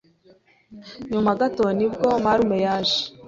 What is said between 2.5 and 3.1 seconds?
yaje